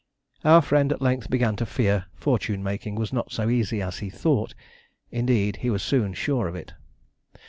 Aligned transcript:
Our 0.43 0.63
friend 0.63 0.91
at 0.91 0.99
length 0.99 1.29
began 1.29 1.55
to 1.57 1.65
fear 1.67 2.05
fortune 2.15 2.63
making 2.63 2.95
was 2.95 3.13
not 3.13 3.31
so 3.31 3.51
easy 3.51 3.83
as 3.83 3.99
he 3.99 4.09
thought 4.09 4.55
indeed, 5.11 5.57
he 5.57 5.69
was 5.69 5.83
soon 5.83 6.15
sure 6.15 6.47
of 6.47 6.55
it. 6.55 6.73